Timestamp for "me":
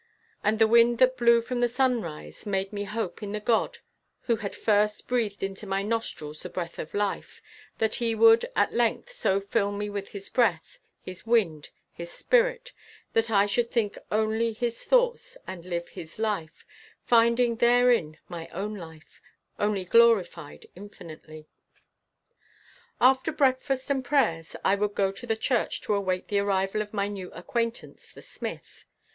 2.73-2.85, 9.71-9.91